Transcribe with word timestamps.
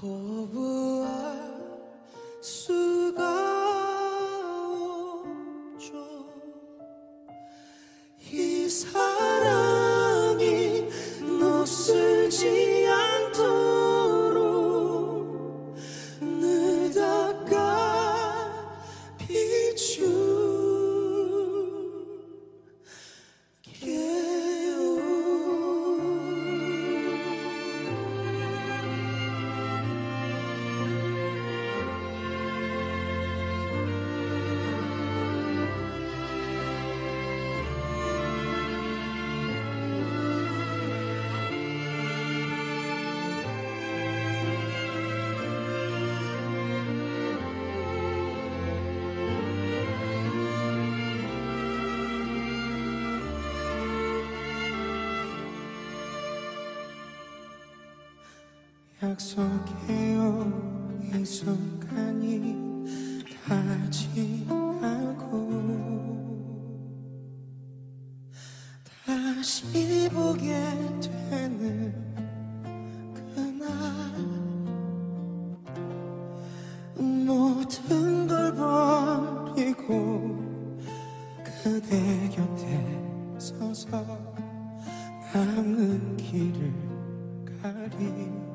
거부 0.00 0.59
약속해요. 59.02 60.52
이 61.02 61.24
순간이 61.24 62.84
다 63.46 63.90
지나고 63.90 65.30
다시 69.06 70.06
보게 70.12 70.52
되는 71.00 71.94
그날 73.14 73.66
모든 76.98 78.26
걸 78.26 78.54
버리고 78.54 80.38
그대 81.42 82.28
곁에 82.28 83.02
서서 83.38 84.04
남은 85.32 86.18
길을 86.18 86.70
가리 87.62 88.49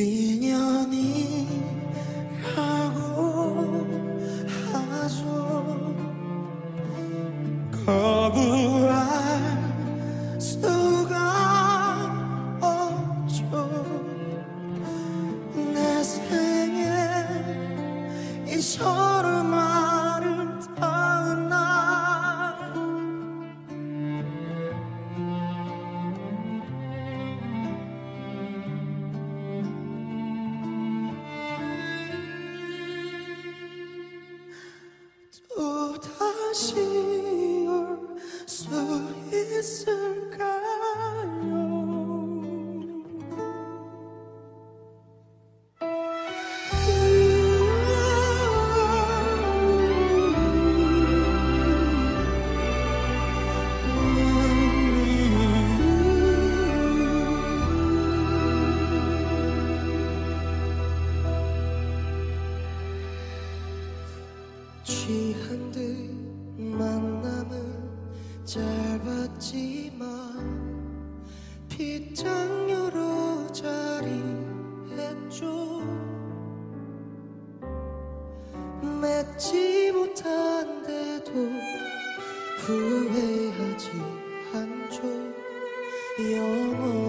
feel 0.00 0.29
취한 64.90 65.70
듯 65.70 65.78
만남은 66.58 67.54
짧았지만 68.44 70.00
빗장 71.68 72.68
여러 72.68 73.46
자리 73.52 74.20
했죠. 74.90 75.80
맺지 79.00 79.92
못한데도 79.92 81.30
후회하지 82.58 83.90
않죠. 84.52 85.02
영원 86.18 86.99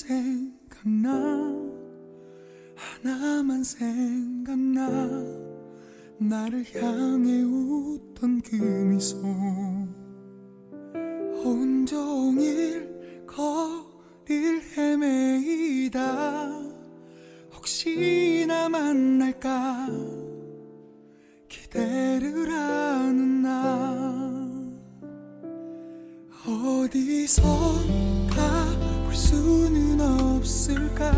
생각나. 0.00 1.10
하나만 2.74 3.62
생각나. 3.64 4.84
나를 6.18 6.64
향해 6.74 7.42
웃던 7.42 8.42
그 8.42 8.54
미소. 8.56 9.18
온종일 11.44 13.26
거리를 13.26 14.62
헤매이다. 14.76 16.50
혹시나 17.54 18.68
만날까. 18.68 19.88
기대를 21.48 22.50
하는 22.50 23.42
나. 23.42 24.30
어디선가 26.46 27.60
볼 29.10 29.16
수는 29.16 30.00
없을까? 30.00 31.10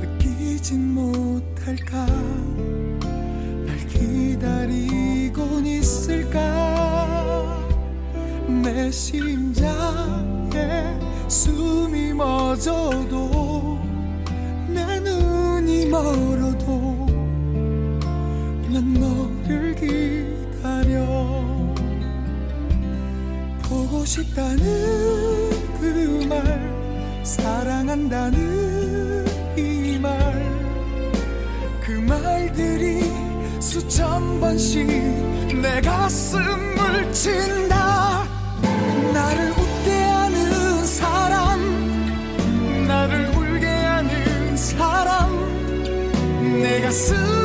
느끼진 0.00 0.94
못할까? 0.94 2.06
날 3.66 3.76
기다리곤 3.88 5.66
있을까? 5.66 6.38
내 8.46 8.92
심장에 8.92 9.66
숨이 11.26 12.12
멎어도 12.12 13.80
내 14.68 15.00
눈이 15.00 15.86
멀어도 15.86 17.06
난 18.72 18.94
너를 18.94 19.74
기다려. 19.74 21.04
보고 23.64 24.04
싶다는 24.04 25.29
사랑한다는 27.30 29.24
이 29.56 29.98
말. 30.00 30.10
그 31.80 31.92
말들이 31.92 33.04
수천 33.60 34.40
번씩 34.40 34.88
내 35.62 35.80
가슴을 35.80 37.12
친다. 37.12 38.26
나를 39.12 39.52
웃게 39.52 40.02
하는 40.02 40.84
사람 40.84 41.60
나를 42.88 43.28
울게 43.36 43.66
하는 43.66 44.56
사람. 44.56 45.30
내 46.60 46.80
가슴 46.80 47.39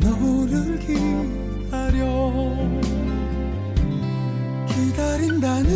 너를 0.01 0.79
기다려. 0.81 1.97
기다린다는 4.69 5.71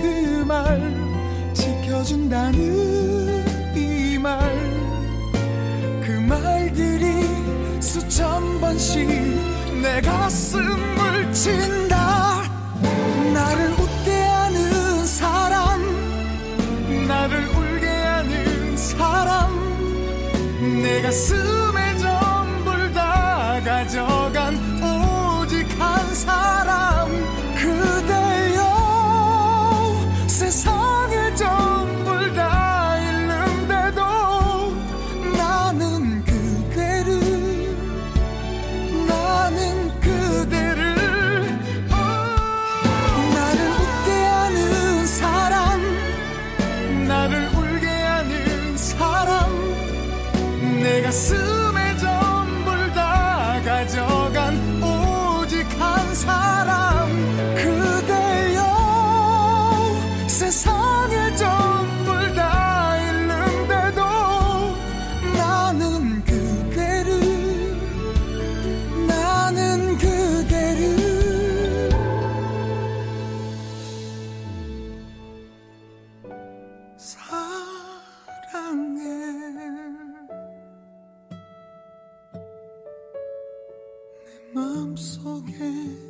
그 0.00 0.44
말 0.46 0.80
지켜준다는 1.52 3.44
이 3.76 4.18
말. 4.18 4.38
그 6.02 6.12
말들이 6.12 7.06
수천 7.80 8.60
번씩 8.60 9.08
내 9.82 10.00
가슴을 10.00 11.32
친다 11.32 12.19
내가 21.10 21.59
사랑해. 77.00 77.30
내 84.22 84.52
마음속에 84.52 86.09